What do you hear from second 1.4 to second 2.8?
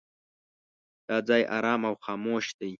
ارام او خاموش دی.